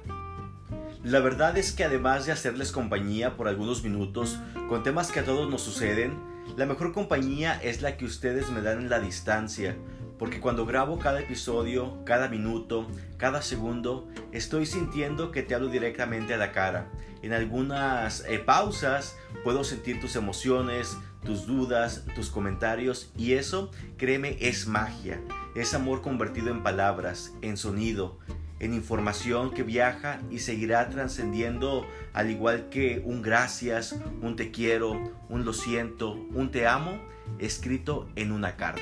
La 1.04 1.20
verdad 1.20 1.56
es 1.58 1.72
que 1.72 1.84
además 1.84 2.26
de 2.26 2.32
hacerles 2.32 2.72
compañía 2.72 3.38
por 3.38 3.48
algunos 3.48 3.84
minutos 3.84 4.40
con 4.68 4.82
temas 4.82 5.12
que 5.12 5.20
a 5.20 5.26
todos 5.26 5.48
nos 5.48 5.62
suceden, 5.62 6.18
la 6.58 6.66
mejor 6.66 6.92
compañía 6.92 7.54
es 7.64 7.84
la 7.84 7.98
que 7.98 8.06
ustedes 8.06 8.50
me 8.50 8.64
dan 8.64 8.80
en 8.80 8.90
la 8.90 9.00
distancia, 9.00 9.78
porque 10.18 10.40
cuando 10.40 10.66
grabo 10.66 10.98
cada 10.98 11.20
episodio, 11.20 12.04
cada 12.04 12.30
minuto, 12.30 12.88
cada 13.18 13.44
segundo, 13.44 14.10
estoy 14.32 14.66
sintiendo 14.66 15.32
que 15.32 15.44
te 15.44 15.54
hablo 15.54 15.68
directamente 15.68 16.34
a 16.34 16.38
la 16.38 16.52
cara. 16.52 16.90
En 17.22 17.32
algunas 17.34 18.26
eh, 18.28 18.40
pausas 18.40 19.16
puedo 19.44 19.64
sentir 19.64 20.02
tus 20.02 20.16
emociones, 20.16 20.98
tus 21.24 21.46
dudas, 21.46 22.06
tus 22.16 22.32
comentarios 22.32 23.12
y 23.16 23.34
eso, 23.34 23.70
créeme, 23.98 24.38
es 24.42 24.66
magia. 24.66 25.22
Es 25.54 25.76
amor 25.76 26.02
convertido 26.02 26.50
en 26.50 26.64
palabras, 26.64 27.34
en 27.44 27.56
sonido, 27.56 28.18
en 28.60 28.74
información 28.74 29.52
que 29.52 29.64
viaja 29.64 30.20
y 30.32 30.40
seguirá 30.40 30.90
trascendiendo 30.90 31.86
al 32.14 32.32
igual 32.32 32.70
que 32.70 33.02
un 33.06 33.22
gracias, 33.22 33.96
un 34.22 34.36
te 34.36 34.52
quiero, 34.52 35.00
un 35.30 35.46
lo 35.46 35.54
siento, 35.54 36.14
un 36.34 36.52
te 36.52 36.68
amo, 36.68 37.00
escrito 37.40 38.08
en 38.16 38.32
una 38.32 38.56
carta. 38.56 38.82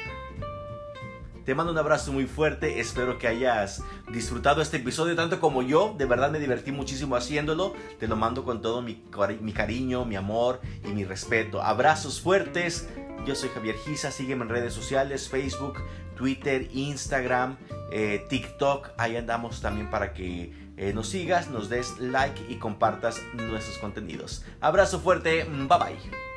Te 1.45 1.53
mando 1.53 1.71
un 1.71 1.77
abrazo 1.77 2.11
muy 2.11 2.25
fuerte, 2.25 2.79
espero 2.79 3.19
que 3.19 3.27
hayas 3.27 3.83
disfrutado 4.11 4.63
este 4.63 4.77
episodio 4.77 5.15
tanto 5.15 5.39
como 5.39 5.61
yo, 5.61 5.93
de 5.95 6.05
verdad 6.05 6.31
me 6.31 6.39
divertí 6.39 6.71
muchísimo 6.71 7.15
haciéndolo, 7.15 7.73
te 7.99 8.07
lo 8.07 8.15
mando 8.15 8.43
con 8.43 8.63
todo 8.63 8.81
mi, 8.81 9.03
mi 9.41 9.53
cariño, 9.53 10.05
mi 10.05 10.15
amor 10.15 10.59
y 10.83 10.87
mi 10.87 11.03
respeto. 11.03 11.61
Abrazos 11.61 12.19
fuertes, 12.19 12.89
yo 13.25 13.35
soy 13.35 13.49
Javier 13.49 13.75
Giza, 13.75 14.11
sígueme 14.11 14.43
en 14.43 14.49
redes 14.49 14.73
sociales, 14.73 15.29
Facebook, 15.29 15.81
Twitter, 16.15 16.67
Instagram, 16.73 17.57
eh, 17.91 18.25
TikTok, 18.29 18.89
ahí 18.97 19.15
andamos 19.15 19.61
también 19.61 19.89
para 19.89 20.13
que 20.13 20.53
eh, 20.77 20.93
nos 20.93 21.09
sigas, 21.09 21.49
nos 21.49 21.69
des 21.69 21.99
like 21.99 22.41
y 22.49 22.55
compartas 22.55 23.21
nuestros 23.33 23.77
contenidos. 23.77 24.43
Abrazo 24.61 24.99
fuerte, 24.99 25.43
bye 25.43 25.77
bye. 25.79 26.34